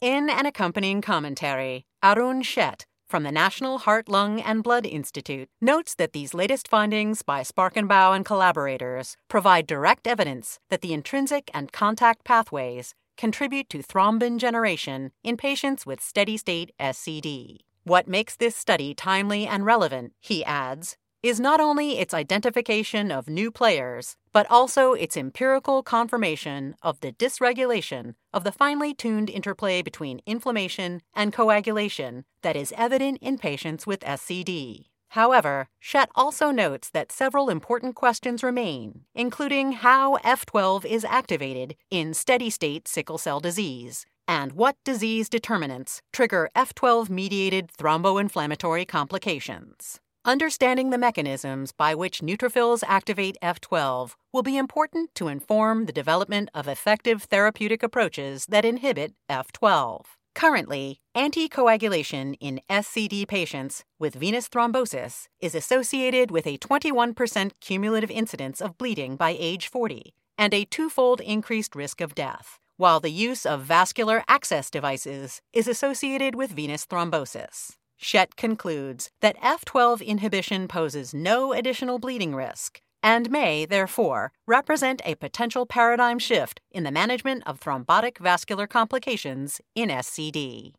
In 0.00 0.28
an 0.28 0.46
accompanying 0.46 1.00
commentary, 1.00 1.84
Arun 2.02 2.42
Shet 2.42 2.86
from 3.08 3.22
the 3.22 3.32
National 3.32 3.78
Heart, 3.78 4.08
Lung, 4.08 4.40
and 4.40 4.62
Blood 4.62 4.84
Institute 4.84 5.48
notes 5.60 5.94
that 5.94 6.12
these 6.12 6.34
latest 6.34 6.68
findings 6.68 7.22
by 7.22 7.40
Sparkenbaugh 7.42 8.14
and 8.14 8.24
collaborators 8.24 9.16
provide 9.28 9.66
direct 9.66 10.06
evidence 10.06 10.58
that 10.68 10.82
the 10.82 10.92
intrinsic 10.92 11.50
and 11.54 11.72
contact 11.72 12.24
pathways 12.24 12.94
contribute 13.16 13.68
to 13.70 13.78
thrombin 13.78 14.38
generation 14.38 15.10
in 15.24 15.36
patients 15.36 15.86
with 15.86 16.00
steady 16.00 16.36
state 16.36 16.72
SCD. 16.78 17.58
What 17.84 18.06
makes 18.06 18.36
this 18.36 18.54
study 18.54 18.94
timely 18.94 19.46
and 19.46 19.64
relevant, 19.64 20.12
he 20.20 20.44
adds, 20.44 20.96
is 21.22 21.40
not 21.40 21.60
only 21.60 21.98
its 21.98 22.14
identification 22.14 23.10
of 23.10 23.28
new 23.28 23.50
players, 23.50 24.16
but 24.32 24.46
also 24.48 24.92
its 24.92 25.16
empirical 25.16 25.82
confirmation 25.82 26.76
of 26.82 27.00
the 27.00 27.12
dysregulation 27.12 28.14
of 28.32 28.44
the 28.44 28.52
finely 28.52 28.94
tuned 28.94 29.28
interplay 29.28 29.82
between 29.82 30.20
inflammation 30.26 31.00
and 31.14 31.32
coagulation 31.32 32.24
that 32.42 32.56
is 32.56 32.72
evident 32.76 33.18
in 33.20 33.36
patients 33.36 33.86
with 33.86 34.00
SCD. 34.00 34.86
However, 35.12 35.68
Shet 35.80 36.10
also 36.14 36.50
notes 36.50 36.90
that 36.90 37.10
several 37.10 37.48
important 37.48 37.94
questions 37.94 38.44
remain, 38.44 39.04
including 39.14 39.72
how 39.72 40.18
F12 40.18 40.84
is 40.84 41.04
activated 41.04 41.76
in 41.90 42.14
steady 42.14 42.50
state 42.50 42.86
sickle 42.86 43.18
cell 43.18 43.40
disease, 43.40 44.06
and 44.28 44.52
what 44.52 44.76
disease 44.84 45.28
determinants 45.28 46.02
trigger 46.12 46.50
F12 46.54 47.08
mediated 47.08 47.70
thromboinflammatory 47.78 48.86
complications. 48.86 49.98
Understanding 50.24 50.90
the 50.90 50.98
mechanisms 50.98 51.72
by 51.72 51.94
which 51.94 52.20
neutrophils 52.20 52.82
activate 52.86 53.38
F12 53.42 54.16
will 54.32 54.42
be 54.42 54.58
important 54.58 55.14
to 55.14 55.28
inform 55.28 55.86
the 55.86 55.92
development 55.92 56.50
of 56.52 56.66
effective 56.68 57.22
therapeutic 57.22 57.82
approaches 57.82 58.44
that 58.46 58.64
inhibit 58.64 59.14
F12. 59.30 60.04
Currently, 60.34 61.00
anticoagulation 61.16 62.36
in 62.40 62.60
SCD 62.68 63.26
patients 63.26 63.84
with 63.98 64.14
venous 64.14 64.48
thrombosis 64.48 65.28
is 65.40 65.54
associated 65.54 66.30
with 66.30 66.46
a 66.46 66.58
21% 66.58 67.52
cumulative 67.60 68.10
incidence 68.10 68.60
of 68.60 68.76
bleeding 68.76 69.16
by 69.16 69.36
age 69.38 69.68
40 69.68 70.14
and 70.36 70.52
a 70.52 70.64
twofold 70.64 71.20
increased 71.20 71.74
risk 71.74 72.00
of 72.00 72.14
death, 72.14 72.58
while 72.76 73.00
the 73.00 73.10
use 73.10 73.46
of 73.46 73.62
vascular 73.62 74.22
access 74.28 74.68
devices 74.68 75.40
is 75.52 75.66
associated 75.66 76.34
with 76.34 76.50
venous 76.50 76.84
thrombosis. 76.84 77.77
Shet 78.00 78.36
concludes 78.36 79.10
that 79.20 79.36
F12 79.38 80.06
inhibition 80.06 80.68
poses 80.68 81.12
no 81.12 81.52
additional 81.52 81.98
bleeding 81.98 82.34
risk 82.34 82.80
and 83.02 83.30
may, 83.30 83.64
therefore, 83.64 84.32
represent 84.46 85.02
a 85.04 85.16
potential 85.16 85.66
paradigm 85.66 86.18
shift 86.18 86.60
in 86.70 86.84
the 86.84 86.90
management 86.90 87.42
of 87.46 87.60
thrombotic 87.60 88.18
vascular 88.18 88.66
complications 88.66 89.60
in 89.74 89.88
SCD. 89.88 90.72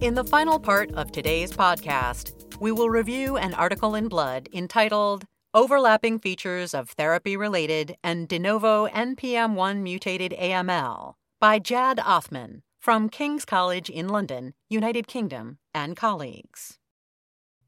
In 0.00 0.14
the 0.14 0.24
final 0.24 0.58
part 0.58 0.92
of 0.92 1.12
today's 1.12 1.52
podcast, 1.52 2.60
we 2.60 2.72
will 2.72 2.90
review 2.90 3.36
an 3.36 3.54
article 3.54 3.94
in 3.94 4.08
Blood 4.08 4.48
entitled 4.52 5.26
Overlapping 5.56 6.18
features 6.18 6.74
of 6.74 6.90
therapy 6.90 7.36
related 7.36 7.96
and 8.02 8.26
de 8.26 8.40
novo 8.40 8.88
NPM1 8.88 9.82
mutated 9.82 10.34
AML 10.36 11.14
by 11.38 11.60
Jad 11.60 12.00
Othman 12.00 12.64
from 12.80 13.08
King's 13.08 13.44
College 13.44 13.88
in 13.88 14.08
London, 14.08 14.54
United 14.68 15.06
Kingdom, 15.06 15.58
and 15.72 15.96
colleagues. 15.96 16.80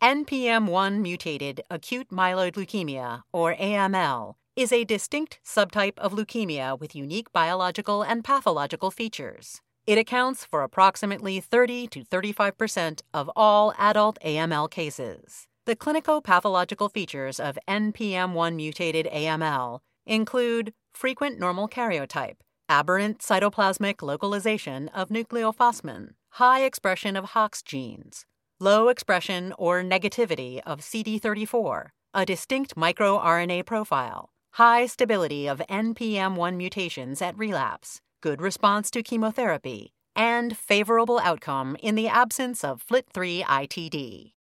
NPM1 0.03 0.99
mutated 1.01 1.63
acute 1.71 2.09
myeloid 2.11 2.55
leukemia, 2.55 3.23
or 3.33 3.55
AML, 3.55 4.35
is 4.57 4.73
a 4.73 4.83
distinct 4.83 5.39
subtype 5.47 5.97
of 5.99 6.13
leukemia 6.13 6.77
with 6.77 6.97
unique 6.97 7.33
biological 7.33 8.03
and 8.03 8.25
pathological 8.25 8.91
features. 8.91 9.61
It 9.87 9.97
accounts 9.97 10.45
for 10.45 10.65
approximately 10.65 11.39
30 11.39 11.87
to 11.87 12.03
35% 12.03 13.03
of 13.15 13.31
all 13.37 13.73
adult 13.79 14.19
AML 14.25 14.69
cases. 14.73 15.47
The 15.67 15.75
clinical 15.75 16.23
pathological 16.23 16.89
features 16.89 17.41
of 17.41 17.59
NPM1 17.67 18.55
mutated 18.55 19.09
AML 19.13 19.81
include 20.07 20.73
frequent 20.95 21.41
normal 21.41 21.69
karyotype, 21.69 22.37
aberrant 22.69 23.19
cytoplasmic 23.19 24.01
localization 24.01 24.87
of 24.91 25.09
nucleophosmin, 25.09 26.11
high 26.35 26.63
expression 26.63 27.17
of 27.17 27.31
Hox 27.31 27.63
genes, 27.63 28.25
low 28.61 28.87
expression 28.87 29.53
or 29.59 29.83
negativity 29.83 30.61
of 30.65 30.83
CD34, 30.83 31.89
a 32.15 32.25
distinct 32.25 32.77
microRNA 32.77 33.67
profile, 33.67 34.31
high 34.53 34.87
stability 34.87 35.49
of 35.49 35.61
NPM1 35.69 36.55
mutations 36.57 37.21
at 37.21 37.37
relapse, 37.37 38.01
good 38.21 38.41
response 38.41 38.89
to 38.93 39.03
chemotherapy, 39.03 39.91
and 40.15 40.57
favorable 40.57 41.19
outcome 41.19 41.77
in 41.83 41.97
the 41.97 42.07
absence 42.07 42.63
of 42.63 42.87
FLT3 42.87 43.43
ITD. 43.43 44.36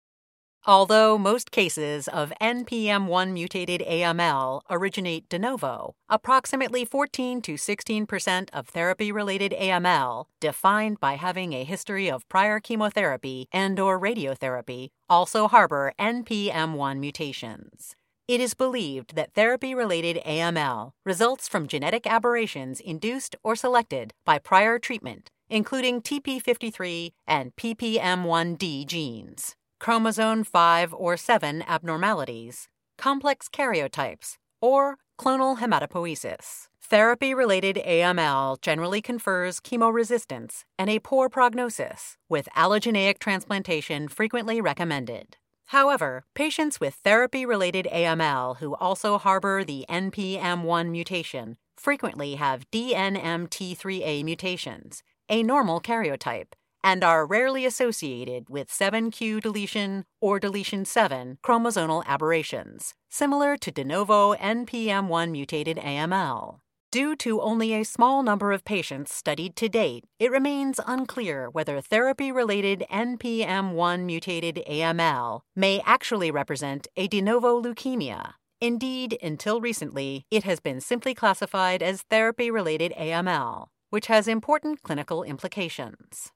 Although 0.68 1.16
most 1.16 1.52
cases 1.52 2.08
of 2.08 2.32
NPM1 2.40 3.30
mutated 3.30 3.84
AML 3.86 4.62
originate 4.68 5.28
de 5.28 5.38
novo, 5.38 5.94
approximately 6.08 6.84
14 6.84 7.40
to 7.42 7.54
16% 7.54 8.48
of 8.52 8.66
therapy 8.66 9.12
related 9.12 9.52
AML, 9.52 10.24
defined 10.40 10.98
by 10.98 11.14
having 11.14 11.52
a 11.52 11.62
history 11.62 12.10
of 12.10 12.28
prior 12.28 12.58
chemotherapy 12.58 13.46
and 13.52 13.78
or 13.78 13.96
radiotherapy, 13.96 14.88
also 15.08 15.46
harbor 15.46 15.92
NPM1 16.00 16.98
mutations. 16.98 17.94
It 18.26 18.40
is 18.40 18.54
believed 18.54 19.14
that 19.14 19.34
therapy 19.34 19.72
related 19.72 20.20
AML 20.26 20.90
results 21.04 21.46
from 21.46 21.68
genetic 21.68 22.08
aberrations 22.08 22.80
induced 22.80 23.36
or 23.44 23.54
selected 23.54 24.14
by 24.24 24.40
prior 24.40 24.80
treatment, 24.80 25.30
including 25.48 26.02
TP53 26.02 27.12
and 27.28 27.54
PPM1D 27.54 28.84
genes 28.86 29.54
chromosome 29.78 30.44
5 30.44 30.94
or 30.94 31.16
7 31.16 31.62
abnormalities, 31.66 32.68
complex 32.98 33.48
karyotypes, 33.48 34.36
or 34.60 34.96
clonal 35.18 35.58
hematopoiesis. 35.58 36.68
Therapy 36.82 37.34
related 37.34 37.80
AML 37.84 38.60
generally 38.60 39.02
confers 39.02 39.60
chemoresistance 39.60 40.64
and 40.78 40.88
a 40.88 41.00
poor 41.00 41.28
prognosis, 41.28 42.16
with 42.28 42.48
allogeneic 42.56 43.18
transplantation 43.18 44.06
frequently 44.06 44.60
recommended. 44.60 45.36
However, 45.70 46.24
patients 46.34 46.78
with 46.78 46.94
therapy 46.94 47.44
related 47.44 47.88
AML 47.92 48.58
who 48.58 48.76
also 48.76 49.18
harbor 49.18 49.64
the 49.64 49.84
NPM1 49.88 50.90
mutation 50.90 51.56
frequently 51.76 52.36
have 52.36 52.70
DNMT3A 52.70 54.22
mutations, 54.22 55.02
a 55.28 55.42
normal 55.42 55.80
karyotype, 55.80 56.52
and 56.82 57.02
are 57.02 57.26
rarely 57.26 57.64
associated 57.64 58.48
with 58.48 58.68
7q 58.68 59.40
deletion 59.40 60.04
or 60.20 60.38
deletion 60.38 60.84
7 60.84 61.38
chromosomal 61.42 62.04
aberrations, 62.06 62.94
similar 63.08 63.56
to 63.56 63.70
de 63.70 63.84
novo 63.84 64.34
NPM1 64.34 65.30
mutated 65.30 65.76
AML. 65.78 66.60
Due 66.92 67.16
to 67.16 67.40
only 67.40 67.74
a 67.74 67.84
small 67.84 68.22
number 68.22 68.52
of 68.52 68.64
patients 68.64 69.12
studied 69.12 69.56
to 69.56 69.68
date, 69.68 70.04
it 70.18 70.30
remains 70.30 70.80
unclear 70.86 71.50
whether 71.50 71.80
therapy 71.80 72.30
related 72.30 72.84
NPM1 72.90 74.04
mutated 74.04 74.62
AML 74.66 75.40
may 75.54 75.82
actually 75.84 76.30
represent 76.30 76.86
a 76.96 77.08
de 77.08 77.20
novo 77.20 77.60
leukemia. 77.60 78.34
Indeed, 78.60 79.18
until 79.20 79.60
recently, 79.60 80.24
it 80.30 80.44
has 80.44 80.60
been 80.60 80.80
simply 80.80 81.12
classified 81.12 81.82
as 81.82 82.02
therapy 82.02 82.50
related 82.50 82.94
AML, 82.98 83.66
which 83.90 84.06
has 84.06 84.26
important 84.26 84.82
clinical 84.82 85.22
implications. 85.22 86.32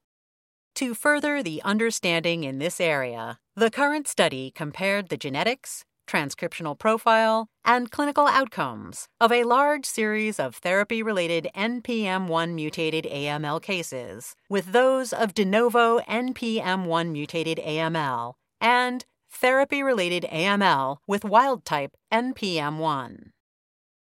To 0.81 0.95
further 0.95 1.43
the 1.43 1.61
understanding 1.61 2.43
in 2.43 2.57
this 2.57 2.81
area, 2.81 3.37
the 3.55 3.69
current 3.69 4.07
study 4.07 4.49
compared 4.49 5.09
the 5.09 5.15
genetics, 5.15 5.85
transcriptional 6.07 6.75
profile, 6.75 7.49
and 7.63 7.91
clinical 7.91 8.25
outcomes 8.25 9.07
of 9.19 9.31
a 9.31 9.43
large 9.43 9.85
series 9.85 10.39
of 10.39 10.55
therapy 10.55 11.03
related 11.03 11.47
NPM1 11.55 12.55
mutated 12.55 13.05
AML 13.05 13.61
cases 13.61 14.33
with 14.49 14.71
those 14.71 15.13
of 15.13 15.35
de 15.35 15.45
novo 15.45 15.99
NPM1 15.99 17.11
mutated 17.11 17.59
AML 17.59 18.33
and 18.59 19.05
therapy 19.29 19.83
related 19.83 20.25
AML 20.31 20.97
with 21.05 21.23
wild 21.23 21.63
type 21.63 21.95
NPM1. 22.11 23.25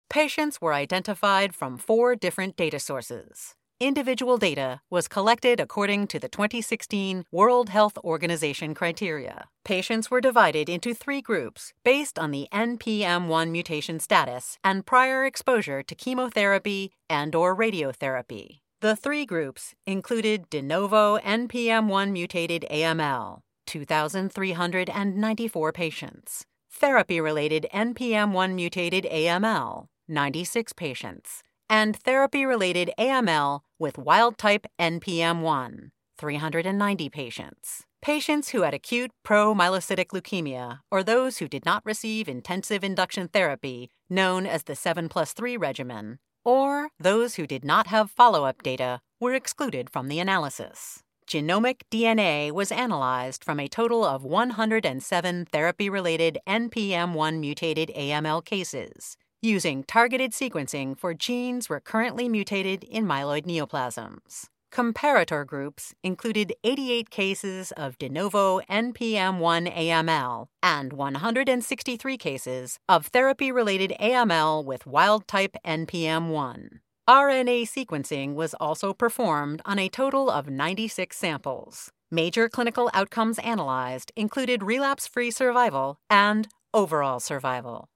Patients 0.08 0.60
were 0.60 0.74
identified 0.74 1.56
from 1.56 1.76
four 1.76 2.14
different 2.14 2.54
data 2.54 2.78
sources 2.78 3.56
individual 3.80 4.38
data 4.38 4.80
was 4.90 5.08
collected 5.08 5.60
according 5.60 6.06
to 6.08 6.18
the 6.18 6.28
2016 6.28 7.24
World 7.30 7.68
Health 7.68 7.96
Organization 7.98 8.74
criteria. 8.74 9.48
Patients 9.64 10.10
were 10.10 10.20
divided 10.20 10.68
into 10.68 10.94
three 10.94 11.22
groups 11.22 11.72
based 11.84 12.18
on 12.18 12.30
the 12.30 12.48
NPM1 12.52 13.50
mutation 13.50 14.00
status 14.00 14.58
and 14.64 14.84
prior 14.84 15.24
exposure 15.24 15.82
to 15.82 15.94
chemotherapy 15.94 16.92
and 17.08 17.34
or 17.34 17.56
radiotherapy. 17.56 18.60
The 18.80 18.96
three 18.96 19.26
groups 19.26 19.74
included 19.86 20.50
de 20.50 20.62
novo 20.62 21.18
NPM1 21.18 22.12
mutated 22.12 22.64
AML, 22.70 23.40
2,394 23.66 25.72
patients, 25.72 26.46
therapy 26.70 27.20
related 27.20 27.66
NPM1 27.74 28.54
mutated 28.54 29.04
AML, 29.10 29.86
96 30.06 30.72
patients, 30.72 31.42
and 31.68 31.96
therapy 31.96 32.46
related 32.46 32.92
AML 32.98 33.60
with 33.78 33.98
wild 33.98 34.38
type 34.38 34.66
NPM1, 34.80 35.90
390 36.18 37.08
patients. 37.08 37.84
Patients 38.00 38.50
who 38.50 38.62
had 38.62 38.74
acute 38.74 39.10
promyelocytic 39.26 40.08
leukemia 40.08 40.80
or 40.90 41.02
those 41.02 41.38
who 41.38 41.48
did 41.48 41.64
not 41.64 41.84
receive 41.84 42.28
intensive 42.28 42.84
induction 42.84 43.28
therapy, 43.28 43.90
known 44.08 44.46
as 44.46 44.64
the 44.64 44.76
7 44.76 45.08
plus 45.08 45.32
3 45.32 45.56
regimen, 45.56 46.18
or 46.44 46.88
those 46.98 47.34
who 47.34 47.46
did 47.46 47.64
not 47.64 47.88
have 47.88 48.10
follow 48.10 48.44
up 48.44 48.62
data 48.62 49.00
were 49.20 49.34
excluded 49.34 49.90
from 49.90 50.08
the 50.08 50.20
analysis. 50.20 51.02
Genomic 51.28 51.82
DNA 51.92 52.50
was 52.50 52.72
analyzed 52.72 53.44
from 53.44 53.60
a 53.60 53.68
total 53.68 54.02
of 54.02 54.24
107 54.24 55.44
therapy 55.44 55.90
related 55.90 56.38
NPM1 56.48 57.38
mutated 57.38 57.90
AML 57.94 58.42
cases, 58.44 59.18
using 59.40 59.84
targeted 59.84 60.32
sequencing 60.32 60.98
for 60.98 61.14
genes 61.14 61.68
recurrently 61.70 62.28
mutated 62.28 62.84
in 62.84 63.06
myeloid 63.06 63.46
neoplasms. 63.46 64.48
Comparator 64.72 65.46
groups 65.46 65.94
included 66.02 66.54
88 66.62 67.10
cases 67.10 67.72
of 67.72 67.96
de 67.98 68.08
novo 68.08 68.60
NPM1 68.70 69.74
AML 69.74 70.48
and 70.62 70.92
163 70.92 72.16
cases 72.18 72.78
of 72.88 73.06
therapy 73.06 73.50
related 73.50 73.94
AML 74.00 74.64
with 74.64 74.86
wild 74.86 75.26
type 75.26 75.56
NPM1. 75.66 76.80
RNA 77.08 77.62
sequencing 77.62 78.34
was 78.34 78.52
also 78.54 78.92
performed 78.92 79.62
on 79.64 79.78
a 79.78 79.88
total 79.88 80.28
of 80.28 80.50
96 80.50 81.16
samples. 81.16 81.90
Major 82.10 82.48
clinical 82.50 82.90
outcomes 82.92 83.38
analyzed 83.38 84.12
included 84.14 84.62
relapse 84.62 85.06
free 85.06 85.30
survival 85.30 85.98
and 86.10 86.48
overall 86.74 87.20
survival. 87.20 87.88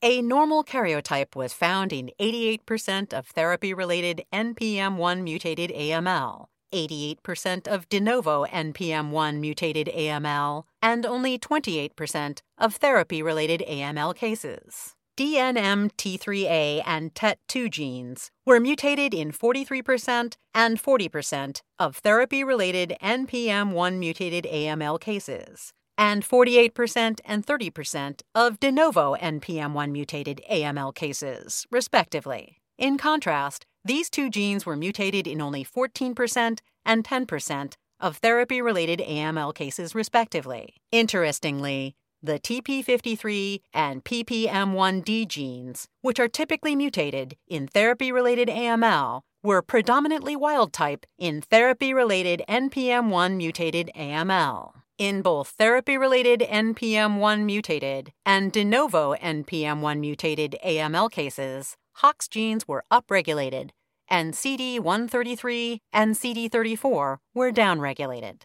A 0.00 0.22
normal 0.22 0.62
karyotype 0.62 1.34
was 1.34 1.52
found 1.52 1.92
in 1.92 2.12
88% 2.20 3.12
of 3.12 3.26
therapy 3.26 3.74
related 3.74 4.22
NPM1 4.32 5.22
mutated 5.22 5.70
AML, 5.70 6.46
88% 6.72 7.66
of 7.66 7.88
de 7.88 7.98
novo 7.98 8.44
NPM1 8.44 9.40
mutated 9.40 9.88
AML, 9.88 10.62
and 10.80 11.04
only 11.04 11.36
28% 11.36 12.38
of 12.58 12.76
therapy 12.76 13.24
related 13.24 13.64
AML 13.68 14.14
cases. 14.14 14.94
DNMT3A 15.16 16.84
and 16.86 17.12
TET2 17.12 17.68
genes 17.68 18.30
were 18.46 18.60
mutated 18.60 19.12
in 19.12 19.32
43% 19.32 20.36
and 20.54 20.80
40% 20.80 21.60
of 21.80 21.96
therapy 21.96 22.44
related 22.44 22.94
NPM1 23.02 23.98
mutated 23.98 24.44
AML 24.44 25.00
cases, 25.00 25.72
and 25.98 26.24
48% 26.24 27.20
and 27.24 27.44
30% 27.44 28.22
of 28.34 28.60
de 28.60 28.70
novo 28.70 29.16
NPM1 29.16 29.90
mutated 29.90 30.40
AML 30.50 30.94
cases, 30.94 31.66
respectively. 31.70 32.62
In 32.78 32.96
contrast, 32.96 33.66
these 33.84 34.08
two 34.08 34.30
genes 34.30 34.64
were 34.64 34.76
mutated 34.76 35.26
in 35.26 35.40
only 35.40 35.64
14% 35.64 36.60
and 36.86 37.04
10% 37.04 37.74
of 38.00 38.18
therapy 38.18 38.62
related 38.62 39.00
AML 39.00 39.52
cases, 39.54 39.94
respectively. 39.94 40.76
Interestingly, 40.92 41.96
the 42.22 42.38
TP53 42.38 43.60
and 43.72 44.04
PPM1D 44.04 45.26
genes, 45.26 45.88
which 46.02 46.20
are 46.20 46.28
typically 46.28 46.76
mutated 46.76 47.36
in 47.48 47.66
therapy 47.66 48.12
related 48.12 48.48
AML, 48.48 49.22
were 49.42 49.62
predominantly 49.62 50.36
wild 50.36 50.72
type 50.72 51.06
in 51.16 51.40
therapy 51.40 51.94
related 51.94 52.42
NPM1 52.48 53.36
mutated 53.36 53.90
AML. 53.96 54.72
In 54.98 55.22
both 55.22 55.50
therapy 55.50 55.96
related 55.96 56.40
NPM1 56.40 57.44
mutated 57.44 58.12
and 58.26 58.50
de 58.50 58.64
novo 58.64 59.14
NPM1 59.14 60.00
mutated 60.00 60.56
AML 60.66 61.08
cases, 61.08 61.76
HOX 61.98 62.26
genes 62.26 62.66
were 62.66 62.82
upregulated, 62.90 63.70
and 64.08 64.34
CD133 64.34 65.78
and 65.92 66.16
CD34 66.16 67.18
were 67.32 67.52
downregulated. 67.52 68.42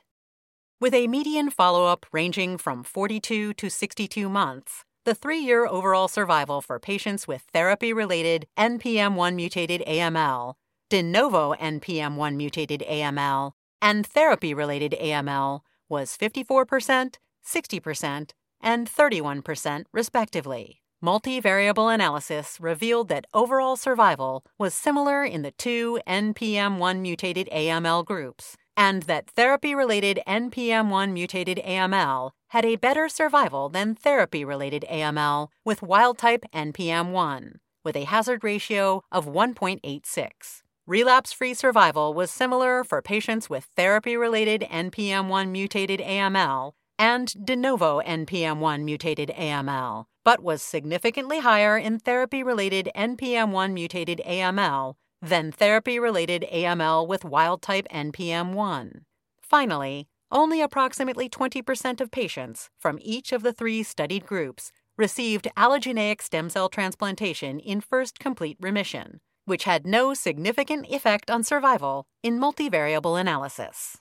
With 0.80 0.94
a 0.94 1.08
median 1.08 1.50
follow 1.50 1.88
up 1.88 2.06
ranging 2.12 2.60
from 2.60 2.84
42 2.84 3.56
to 3.56 3.70
62 3.72 4.30
months, 4.30 4.84
the 5.06 5.16
three 5.16 5.40
year 5.40 5.66
overall 5.66 6.08
survival 6.08 6.62
for 6.62 6.80
patients 6.80 7.28
with 7.28 7.42
therapy 7.52 7.92
related 7.94 8.46
NPM1 8.60 9.34
mutated 9.34 9.82
AML, 9.88 10.54
de 10.92 11.02
novo 11.02 11.56
NPM1 11.56 12.36
mutated 12.36 12.84
AML, 12.88 13.54
and 13.82 14.06
therapy 14.06 14.54
related 14.54 14.96
AML 15.02 15.62
was 15.90 16.18
54%, 16.18 17.16
60%, 17.46 18.32
and 18.62 18.90
31%, 18.90 19.84
respectively. 19.92 20.84
Multivariable 21.04 21.94
analysis 21.94 22.58
revealed 22.62 23.10
that 23.10 23.26
overall 23.34 23.76
survival 23.76 24.46
was 24.58 24.74
similar 24.74 25.26
in 25.26 25.42
the 25.42 25.52
two 25.52 26.00
NPM1 26.08 27.02
mutated 27.02 27.50
AML 27.52 28.06
groups, 28.06 28.56
and 28.78 29.04
that 29.04 29.30
therapy 29.30 29.76
related 29.76 30.22
NPM1 30.26 31.12
mutated 31.12 31.60
AML 31.66 32.32
had 32.52 32.64
a 32.64 32.78
better 32.78 33.10
survival 33.10 33.68
than 33.68 33.96
therapy 33.96 34.46
related 34.46 34.86
AML 34.90 35.50
with 35.66 35.82
wild 35.82 36.18
type 36.18 36.46
NPM1, 36.54 37.56
with 37.84 37.98
a 37.98 38.06
hazard 38.06 38.42
ratio 38.42 39.02
of 39.12 39.26
1.86. 39.26 40.63
Relapse 40.86 41.32
free 41.32 41.54
survival 41.54 42.14
was 42.14 42.30
similar 42.30 42.84
for 42.84 43.02
patients 43.02 43.50
with 43.50 43.70
therapy 43.78 44.18
related 44.18 44.68
NPM1 44.70 45.50
mutated 45.50 46.02
AML 46.02 46.74
and 47.00 47.46
de 47.46 47.56
novo 47.56 48.02
NPM1 48.02 48.84
mutated 48.84 49.30
AML, 49.30 50.04
but 50.26 50.44
was 50.44 50.62
significantly 50.62 51.40
higher 51.40 51.78
in 51.78 52.00
therapy 52.00 52.44
related 52.44 52.90
NPM1 52.98 53.72
mutated 53.72 54.22
AML 54.28 54.96
than 55.22 55.54
therapy 55.54 56.00
related 56.00 56.46
AML 56.52 57.08
with 57.08 57.24
wild 57.24 57.62
type 57.62 57.88
NPM1. 57.90 59.04
Finally, 59.42 60.10
only 60.34 60.60
approximately 60.60 61.30
20% 61.30 62.02
of 62.02 62.12
patients 62.12 62.70
from 62.78 63.00
each 63.02 63.32
of 63.32 63.42
the 63.42 63.54
three 63.54 63.84
studied 63.84 64.26
groups 64.26 64.74
received 64.98 65.48
allogeneic 65.56 66.22
stem 66.22 66.50
cell 66.50 66.68
transplantation 66.68 67.58
in 67.62 67.80
first 67.80 68.20
complete 68.20 68.58
remission 68.60 69.22
which 69.46 69.66
had 69.66 69.86
no 69.86 70.14
significant 70.14 70.88
effect 70.90 71.30
on 71.30 71.44
survival 71.44 72.06
in 72.22 72.40
multivariable 72.40 73.20
analysis. 73.20 73.98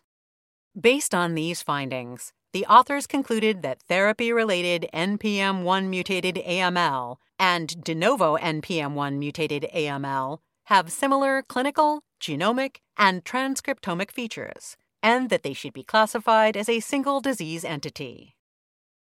Based 0.78 1.14
on 1.14 1.34
these 1.34 1.62
findings, 1.62 2.32
the 2.52 2.66
authors 2.66 3.06
concluded 3.06 3.62
that 3.62 3.82
therapy 3.88 4.32
related 4.32 4.88
NPM1 4.92 5.88
mutated 5.88 6.36
AML 6.36 7.16
and 7.38 7.82
de 7.82 7.94
novo 7.94 8.36
NPM1 8.36 9.18
mutated 9.18 9.66
AML 9.74 10.38
have 10.64 10.92
similar 10.92 11.42
clinical, 11.42 12.02
genomic, 12.20 12.76
and 12.96 13.24
transcriptomic 13.24 14.10
features, 14.10 14.76
and 15.02 15.28
that 15.30 15.42
they 15.42 15.52
should 15.52 15.72
be 15.72 15.82
classified 15.82 16.56
as 16.56 16.68
a 16.68 16.80
single 16.80 17.20
disease 17.20 17.64
entity. 17.64 18.36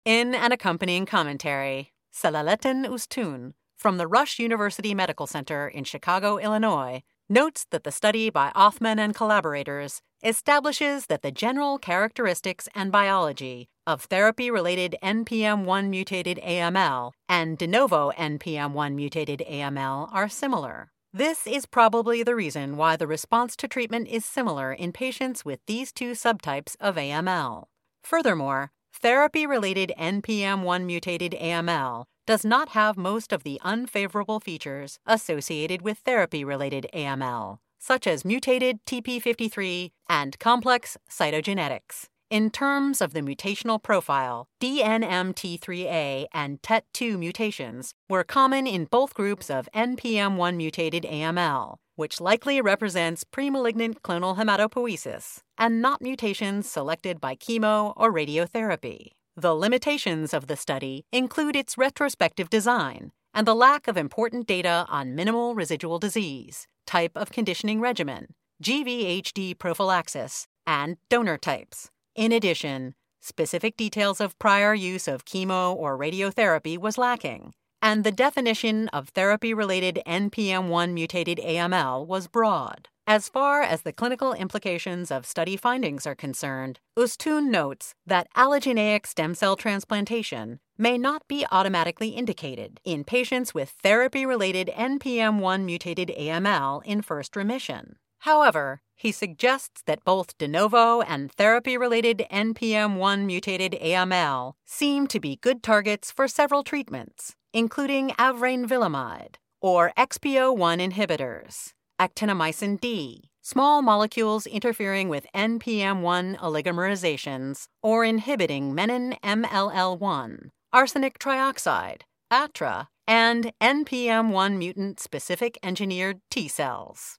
In 0.05 0.33
an 0.33 0.51
accompanying 0.51 1.05
commentary, 1.05 1.91
Celalettin 2.11 2.85
Ustun 2.85 3.53
from 3.79 3.97
the 3.97 4.07
Rush 4.07 4.39
University 4.39 4.93
Medical 4.93 5.25
Center 5.25 5.65
in 5.69 5.85
Chicago, 5.85 6.37
Illinois, 6.37 7.01
notes 7.29 7.65
that 7.71 7.85
the 7.85 7.93
study 7.93 8.29
by 8.29 8.51
Othman 8.53 8.99
and 8.99 9.15
collaborators 9.15 10.01
establishes 10.21 11.05
that 11.05 11.21
the 11.21 11.31
general 11.31 11.77
characteristics 11.77 12.67
and 12.75 12.91
biology 12.91 13.69
of 13.87 14.03
therapy 14.03 14.51
related 14.51 14.97
NPM1 15.01 15.87
mutated 15.87 16.41
AML 16.43 17.13
and 17.29 17.57
de 17.57 17.67
novo 17.67 18.11
NPM1 18.17 18.95
mutated 18.95 19.41
AML 19.49 20.09
are 20.11 20.27
similar. 20.27 20.91
This 21.13 21.47
is 21.47 21.65
probably 21.65 22.21
the 22.21 22.35
reason 22.35 22.75
why 22.75 22.97
the 22.97 23.07
response 23.07 23.55
to 23.55 23.67
treatment 23.69 24.09
is 24.09 24.25
similar 24.25 24.73
in 24.73 24.91
patients 24.91 25.45
with 25.45 25.61
these 25.67 25.93
two 25.93 26.11
subtypes 26.11 26.75
of 26.81 26.97
AML. 26.97 27.67
Furthermore, 28.03 28.71
therapy 28.93 29.45
related 29.47 29.93
NPM1 29.97 30.83
mutated 30.83 31.31
AML 31.39 32.03
does 32.29 32.45
not 32.45 32.69
have 32.69 32.95
most 32.95 33.33
of 33.33 33.41
the 33.41 33.59
unfavorable 33.63 34.39
features 34.39 34.99
associated 35.07 35.81
with 35.81 35.97
therapy 35.97 36.43
related 36.43 36.85
AML, 36.93 37.57
such 37.79 38.05
as 38.05 38.23
mutated 38.23 38.85
TP53 38.85 39.89
and 40.07 40.37
complex 40.37 40.95
cytogenetics. 41.09 42.05
In 42.29 42.51
terms 42.51 43.01
of 43.01 43.13
the 43.13 43.21
mutational 43.21 43.81
profile, 43.81 44.45
DNMT3A 44.61 46.27
and 46.31 46.61
TET2 46.61 47.17
mutations 47.17 47.95
were 48.07 48.23
common 48.23 48.67
in 48.67 48.85
both 48.85 49.15
groups 49.15 49.49
of 49.49 49.67
NPM1 49.73 50.55
mutated 50.55 51.05
AML, 51.05 51.77
which 51.95 52.21
likely 52.21 52.61
represents 52.61 53.23
premalignant 53.23 54.01
clonal 54.01 54.37
hematopoiesis 54.37 55.39
and 55.57 55.81
not 55.81 55.99
mutations 55.99 56.69
selected 56.69 57.19
by 57.19 57.35
chemo 57.35 57.91
or 57.97 58.13
radiotherapy. 58.13 59.13
The 59.39 59.55
limitations 59.55 60.33
of 60.33 60.47
the 60.47 60.57
study 60.57 61.05
include 61.13 61.55
its 61.55 61.77
retrospective 61.77 62.49
design 62.49 63.13
and 63.33 63.47
the 63.47 63.55
lack 63.55 63.87
of 63.87 63.95
important 63.95 64.47
data 64.47 64.85
on 64.89 65.15
minimal 65.15 65.55
residual 65.55 65.97
disease, 65.97 66.67
type 66.85 67.13
of 67.15 67.31
conditioning 67.31 67.79
regimen, 67.79 68.33
GVHD 68.61 69.57
prophylaxis, 69.57 70.45
and 70.67 70.97
donor 71.09 71.37
types. 71.37 71.89
In 72.15 72.33
addition, 72.33 72.95
specific 73.21 73.77
details 73.77 74.19
of 74.19 74.37
prior 74.39 74.73
use 74.73 75.07
of 75.07 75.23
chemo 75.23 75.73
or 75.73 75.97
radiotherapy 75.97 76.77
was 76.77 76.97
lacking, 76.97 77.53
and 77.81 78.03
the 78.03 78.11
definition 78.11 78.89
of 78.89 79.07
therapy 79.07 79.53
related 79.53 80.01
NPM1 80.05 80.91
mutated 80.91 81.37
AML 81.37 82.05
was 82.05 82.27
broad. 82.27 82.89
As 83.09 83.27
far 83.27 83.63
as 83.63 83.81
the 83.81 83.91
clinical 83.91 84.33
implications 84.33 85.09
of 85.09 85.25
study 85.25 85.57
findings 85.57 86.05
are 86.05 86.13
concerned, 86.13 86.79
Ustun 86.95 87.49
notes 87.49 87.95
that 88.05 88.27
allogeneic 88.37 89.07
stem 89.07 89.33
cell 89.33 89.55
transplantation 89.55 90.59
may 90.77 90.95
not 90.95 91.27
be 91.27 91.43
automatically 91.51 92.09
indicated 92.09 92.79
in 92.85 93.03
patients 93.03 93.51
with 93.51 93.71
therapy 93.81 94.27
related 94.27 94.69
NPM1 94.77 95.63
mutated 95.63 96.11
AML 96.15 96.83
in 96.85 97.01
first 97.01 97.35
remission. 97.35 97.95
However, 98.19 98.81
he 98.95 99.11
suggests 99.11 99.81
that 99.87 100.05
both 100.05 100.37
de 100.37 100.47
novo 100.47 101.01
and 101.01 101.31
therapy 101.31 101.77
related 101.79 102.27
NPM1 102.31 103.25
mutated 103.25 103.75
AML 103.81 104.53
seem 104.67 105.07
to 105.07 105.19
be 105.19 105.39
good 105.41 105.63
targets 105.63 106.11
for 106.11 106.27
several 106.27 106.63
treatments, 106.63 107.35
including 107.53 108.11
avrainvillamide 108.19 109.37
or 109.61 109.93
XPO1 109.97 110.91
inhibitors 110.91 111.73
actinomycin 111.99 112.79
D, 112.79 113.29
small 113.41 113.81
molecules 113.81 114.45
interfering 114.45 115.09
with 115.09 115.27
NPM1 115.35 116.37
oligomerizations 116.37 117.65
or 117.83 118.05
inhibiting 118.05 118.73
menin 118.73 119.15
MLL1, 119.23 120.49
arsenic 120.71 121.19
trioxide, 121.19 122.01
ATRA, 122.31 122.87
and 123.07 123.51
NPM1 123.61 124.57
mutant 124.57 124.99
specific 124.99 125.57
engineered 125.63 126.19
T 126.29 126.47
cells. 126.47 127.17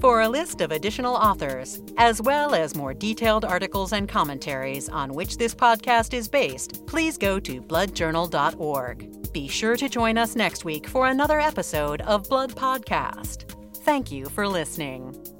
For 0.00 0.20
a 0.20 0.28
list 0.28 0.60
of 0.60 0.72
additional 0.72 1.14
authors, 1.14 1.80
as 1.96 2.20
well 2.20 2.54
as 2.54 2.76
more 2.76 2.92
detailed 2.92 3.44
articles 3.44 3.92
and 3.92 4.06
commentaries 4.08 4.88
on 4.88 5.14
which 5.14 5.38
this 5.38 5.54
podcast 5.54 6.12
is 6.12 6.28
based, 6.28 6.86
please 6.86 7.16
go 7.16 7.40
to 7.40 7.62
bloodjournal.org. 7.62 9.25
Be 9.32 9.48
sure 9.48 9.76
to 9.76 9.88
join 9.88 10.18
us 10.18 10.36
next 10.36 10.64
week 10.64 10.86
for 10.88 11.08
another 11.08 11.40
episode 11.40 12.00
of 12.02 12.28
Blood 12.28 12.52
Podcast. 12.54 13.50
Thank 13.84 14.10
you 14.10 14.26
for 14.26 14.48
listening. 14.48 15.35